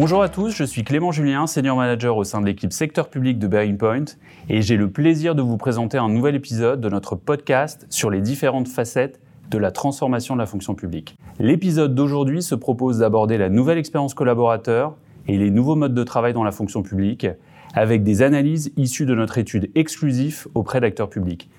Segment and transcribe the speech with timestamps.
[0.00, 3.38] Bonjour à tous, je suis Clément Julien, senior manager au sein de l'équipe secteur public
[3.38, 4.06] de Bearing Point
[4.48, 8.22] et j'ai le plaisir de vous présenter un nouvel épisode de notre podcast sur les
[8.22, 11.18] différentes facettes de la transformation de la fonction publique.
[11.38, 14.96] L'épisode d'aujourd'hui se propose d'aborder la nouvelle expérience collaborateur
[15.28, 17.26] et les nouveaux modes de travail dans la fonction publique
[17.74, 21.50] avec des analyses issues de notre étude exclusive auprès d'acteurs publics.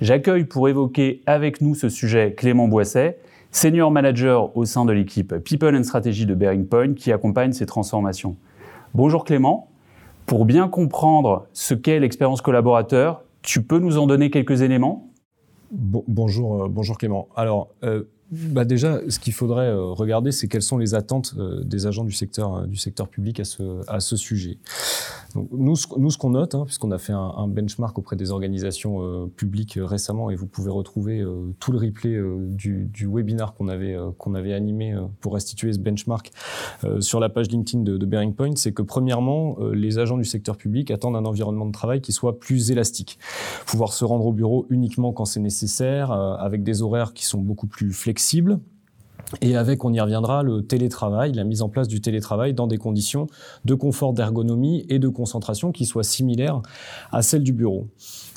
[0.00, 3.18] J'accueille pour évoquer avec nous ce sujet Clément Boisset,
[3.52, 7.66] senior manager au sein de l'équipe People and Strategy de Bearing Point qui accompagne ces
[7.66, 8.36] transformations.
[8.94, 9.68] Bonjour Clément.
[10.26, 15.10] Pour bien comprendre ce qu'est l'expérience collaborateur, tu peux nous en donner quelques éléments?
[15.70, 17.28] Bonjour, euh, bonjour Clément.
[17.36, 21.34] Alors, euh, bah déjà, ce qu'il faudrait euh, regarder, c'est quelles sont les attentes
[21.64, 24.58] des agents du secteur, public à ce sujet.
[25.34, 29.02] Nous, ce, nous, ce qu'on note, hein, puisqu'on a fait un, benchmark auprès des organisations
[29.02, 33.68] euh, publiques récemment, et vous pouvez retrouver euh, tout le replay euh, du, webinar qu'on
[33.68, 33.96] avait,
[34.34, 36.30] avait animé pour restituer ce benchmark
[37.00, 40.56] sur la page LinkedIn de, de Bearing Point, c'est que premièrement, les agents du secteur
[40.56, 43.18] public attendent un environnement de travail qui soit plus élastique.
[43.66, 47.66] Pouvoir se rendre au bureau uniquement quand c'est nécessaire, avec des horaires qui sont beaucoup
[47.66, 48.58] plus flexibles
[49.40, 52.78] et avec, on y reviendra, le télétravail, la mise en place du télétravail dans des
[52.78, 53.26] conditions
[53.64, 56.60] de confort d'ergonomie et de concentration qui soient similaires
[57.12, 57.86] à celles du bureau.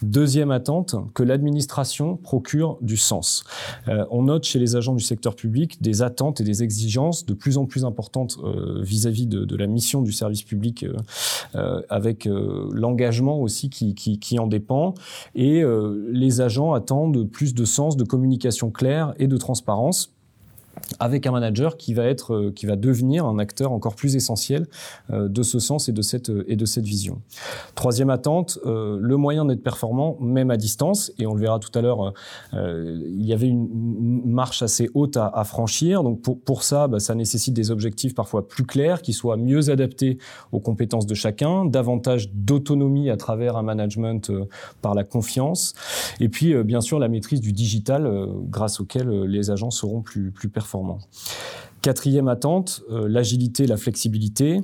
[0.02, 3.44] Deuxième attente, que l'administration procure du sens.
[3.88, 7.33] Euh, on note chez les agents du secteur public des attentes et des exigences de
[7.33, 10.86] plus en plus importantes euh, vis-à-vis -vis de, la mission du service public,
[11.55, 14.94] euh, avec l'engagement aussi qui, en dépend.
[15.33, 15.64] Et
[16.11, 20.16] les agents attendent plus de sens, de communication claire et de transparence
[21.00, 24.68] avec un manager qui va être, euh, qui va devenir un acteur encore plus essentiel
[25.12, 27.22] euh, de ce sens et de cette euh, et de cette vision.
[27.76, 31.82] Troisième attente, le moyen d'être performant même à distance et on le verra tout à
[31.82, 32.14] l'heure.
[32.54, 36.04] il y avait une marche assez haute à, franchir.
[36.04, 39.70] Donc pour pour ça, bah, ça nécessite des objectifs parfois plus clairs, qui soient mieux
[39.70, 40.17] adaptés
[40.52, 44.32] aux compétences de chacun, davantage d'autonomie à travers un management
[44.82, 45.73] par la confiance,
[46.20, 48.10] et puis bien sûr la maîtrise du digital
[48.49, 50.64] grâce auquel les agents seront plus plus performants
[51.81, 54.61] Quatrième attente, euh, l'agilité, la flexibilité,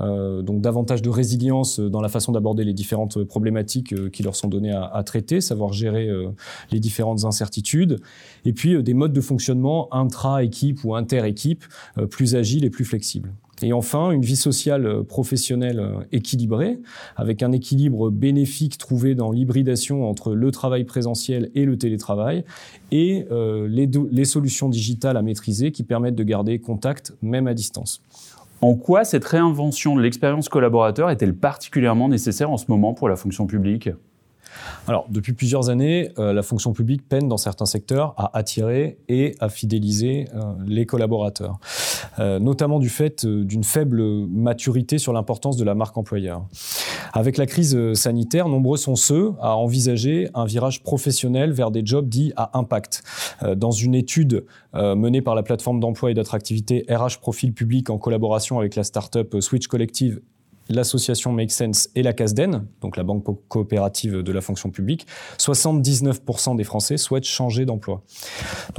[0.00, 4.34] euh, donc davantage de résilience dans la façon d'aborder les différentes problématiques euh, qui leur
[4.34, 6.30] sont données à, traiter, savoir gérer euh,
[6.70, 8.00] les différentes incertitudes,
[8.46, 11.64] et puis euh, des modes de fonctionnement intra-équipe ou inter-équipe
[11.98, 13.34] euh, plus agiles et plus flexibles.
[13.62, 16.78] Et enfin, une vie sociale euh, professionnelle euh, équilibrée,
[17.16, 22.44] avec un équilibre bénéfique trouvé dans l'hybridation entre le travail présentiel et le télétravail,
[22.90, 27.54] et euh, les, les solutions digitales à maîtriser qui permettent de garder contact même à
[27.54, 28.02] distance.
[28.60, 33.16] En quoi cette réinvention de l'expérience collaborateur est-elle particulièrement nécessaire en ce moment pour la
[33.16, 33.90] fonction publique?
[34.88, 39.34] Alors, depuis plusieurs années, euh, la fonction publique peine dans certains secteurs à attirer et
[39.40, 41.58] à fidéliser euh, les collaborateurs,
[42.18, 46.44] euh, notamment du fait d'une faible maturité sur l'importance de la marque employeur.
[47.12, 52.08] Avec la crise sanitaire, nombreux sont ceux à envisager un virage professionnel vers des jobs
[52.08, 53.02] dits à impact.
[53.56, 58.58] Dans une étude menée par la plateforme d'emploi et d'attractivité RH Profil Public en collaboration
[58.58, 60.20] avec la start-up Switch Collective
[60.68, 65.06] l'association Make Sense et la CASDEN, donc la banque coopérative de la fonction publique,
[65.38, 68.02] 79% des Français souhaitent changer d'emploi.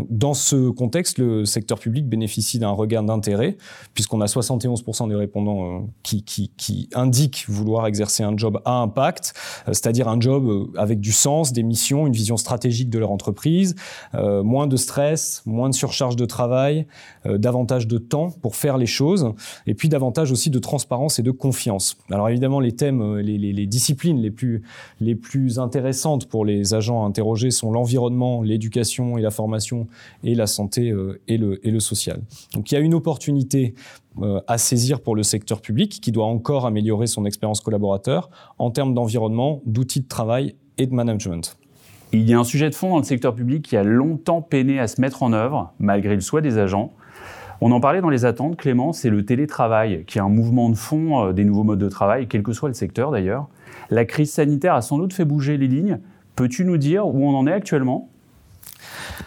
[0.10, 3.58] Dans ce contexte, le secteur public bénéficie d'un regain d'intérêt,
[3.94, 9.34] puisqu'on a 71% des répondants euh, qui, indiquent vouloir exercer un job à impact,
[9.68, 13.12] euh, c'est-à-dire un job euh, avec du sens, des missions, une vision stratégique de leur
[13.12, 13.76] entreprise,
[14.14, 16.88] moins de stress, moins de surcharge de travail,
[17.26, 19.34] davantage de temps pour faire les choses,
[19.66, 21.73] et puis davantage aussi de transparence et de confiance
[22.10, 24.64] alors évidemment, les thèmes, euh, les, les, les, disciplines les plus,
[25.00, 29.88] les plus intéressantes pour les agents interrogés sont l'environnement, l'éducation et la formation,
[30.24, 32.22] et la santé euh, et, le, et le social.
[32.54, 33.74] Donc il y a une opportunité
[34.22, 38.30] euh, à saisir pour le secteur public qui doit encore améliorer son expérience collaborateur
[38.60, 41.58] en termes d'environnement, d'outils de travail et de management.
[42.12, 44.80] Il y a un sujet de fond dans le secteur public qui a longtemps peiné
[44.80, 46.94] à se mettre en œuvre, malgré le souhait des agents.
[47.62, 50.76] On en parlait dans les attentes, Clément, c'est le télétravail, qui est un mouvement de
[50.76, 53.48] fond euh, des nouveaux modes de travail, quel que soit le secteur d'ailleurs.
[53.90, 56.00] La crise sanitaire a sans doute fait bouger les lignes.
[56.36, 58.10] Peux-tu nous dire où on en est actuellement?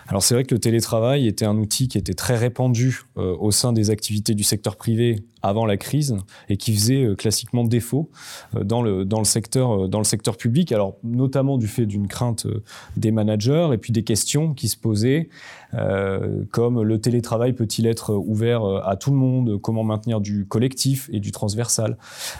[0.08, 3.50] Alors c'est vrai que le télétravail était un outil qui était très répandu euh, au
[3.50, 6.16] sein des activités du secteur privé avant la crise
[6.48, 8.08] et qui faisait euh, classiquement défaut
[8.54, 10.70] euh, dans le dans le secteur dans le secteur public.
[10.70, 12.46] Alors notamment du fait d'une crainte
[12.96, 15.28] des managers et puis des questions qui se posaient
[16.52, 19.60] comme le télétravail peut-il être ouvert à tout le monde?
[19.60, 21.98] Comment maintenir du collectif et du transversal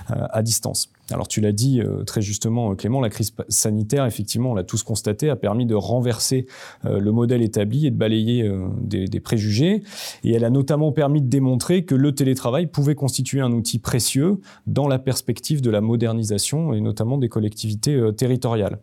[0.08, 0.90] à distance?
[1.12, 5.30] Alors tu l'as dit très justement Clément la crise sanitaire effectivement on l'a tous constaté
[5.30, 6.46] a permis de renverser
[6.84, 8.50] le modèle établis et de balayer
[8.80, 9.82] des, des, préjugés.
[10.24, 14.40] Et elle a notamment permis de démontrer que le télétravail pouvait constituer un outil précieux
[14.66, 18.78] dans la perspective de la modernisation et notamment des collectivités territoriales.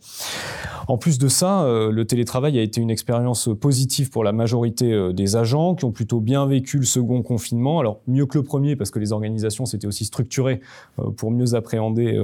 [0.88, 5.36] En plus de ça, le télétravail a été une expérience positive pour la majorité des
[5.36, 7.80] agents qui ont plutôt bien vécu le second confinement.
[7.80, 10.62] Alors mieux que le premier parce que les organisations s'étaient aussi structurées
[11.18, 12.20] pour mieux appréhender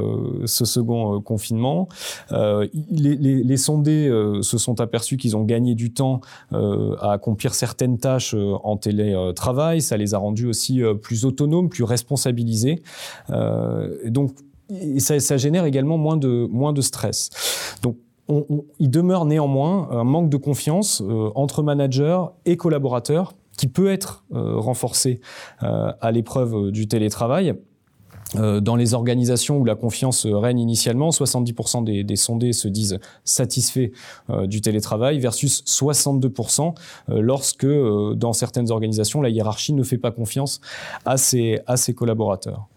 [0.46, 1.88] ce second confinement.
[2.32, 4.10] Les, les, les, sondés
[4.42, 6.22] se sont aperçus qu'ils ont gagné du temps
[6.52, 9.82] à accomplir certaines tâches en télétravail.
[9.82, 12.82] Ça les a rendus aussi plus autonomes, plus responsabilisés.
[14.06, 14.32] donc
[15.00, 17.30] ça, ça, génère également moins de, moins de stress.
[17.82, 17.98] Donc
[18.80, 24.24] il demeure néanmoins un manque de confiance euh, entre managers et collaborateurs qui peut être
[24.34, 25.20] euh, renforcé
[25.64, 27.56] euh, à l'épreuve du télétravail.
[28.36, 33.90] Dans les organisations où la confiance règne initialement, 70% des, sondés se disent satisfaits
[34.44, 36.76] du télétravail versus 62%
[37.08, 40.62] lorsque dans certaines organisations la hiérarchie ne fait pas confiance
[41.06, 41.64] à ses
[41.96, 42.68] collaborateurs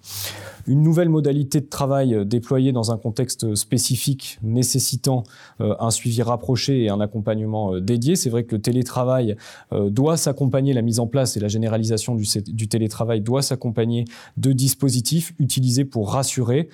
[0.67, 5.25] une nouvelle modalité de travail euh, déployée dans un contexte spécifique nécessitant
[5.61, 8.17] euh, un suivi rapproché et un accompagnement euh, dédié.
[8.17, 9.37] C'est vrai que le télétravail
[9.73, 14.05] doit s'accompagner, la mise en place et la généralisation du, télétravail doit s'accompagner
[14.37, 16.69] de dispositifs utilisés pour rassurer,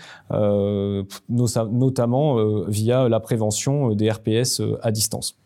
[1.29, 5.37] notamment via la prévention des RPS à distance.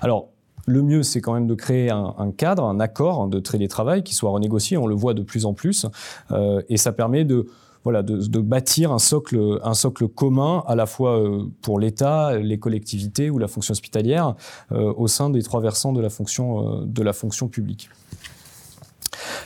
[0.00, 0.28] Alors,
[0.68, 4.30] le mieux, c'est quand même de créer un, cadre, un accord de télétravail qui soit
[4.30, 4.76] renégocié.
[4.76, 5.86] On le voit de plus en plus.
[6.30, 7.46] Euh, et ça permet de,
[7.84, 13.38] bâtir un socle, un socle commun à la fois euh, pour l'État, les collectivités ou
[13.38, 14.34] la fonction hospitalière
[14.72, 17.88] euh, au sein des trois versants de la fonction publique.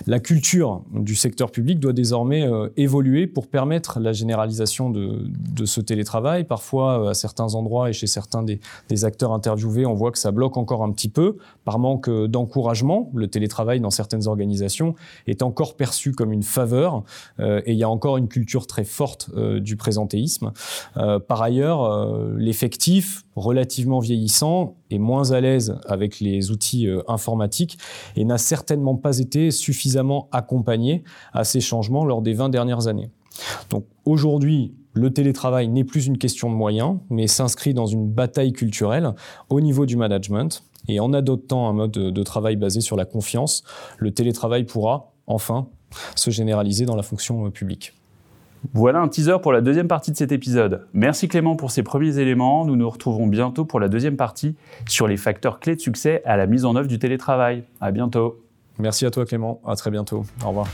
[0.06, 5.31] La culture du secteur public doit désormais euh, évoluer pour permettre la généralisation de,
[5.64, 6.44] ce télétravail.
[6.44, 8.60] Parfois, euh, à certains endroits et chez certains des,
[9.04, 13.10] acteurs interviewés, on voit que ça bloque encore un petit peu par manque euh, d'encouragement.
[13.14, 14.94] Le télétravail dans certaines organisations
[15.26, 17.02] est encore perçu comme une faveur
[17.38, 20.52] et il y a encore une culture très forte du présentéisme.
[20.94, 27.78] par ailleurs, l'effectif relativement vieillissant est moins à l'aise avec les outils informatiques
[28.16, 29.50] et n'a certainement pas été
[29.92, 33.10] suffisamment accompagné à ces changements lors des 20 dernières années.
[33.70, 38.52] Donc aujourd'hui, le télétravail n'est plus une question de moyens, mais s'inscrit dans une bataille
[38.52, 39.10] culturelle
[39.50, 40.64] au niveau du management.
[40.88, 43.62] Et en adoptant un mode de travail basé sur la confiance,
[43.98, 45.68] le télétravail pourra enfin
[46.16, 47.92] se généraliser dans la fonction publique.
[48.74, 50.86] Voilà un teaser pour la deuxième partie de cet épisode.
[50.92, 52.64] Merci Clément pour ces premiers éléments.
[52.64, 54.56] Nous nous retrouverons bientôt pour la deuxième partie
[54.88, 57.64] sur les facteurs clés de succès à la mise en œuvre du télétravail.
[57.80, 58.42] À bientôt.
[58.82, 60.25] Merci à toi Clément, à très bientôt.
[60.44, 60.67] Au revoir.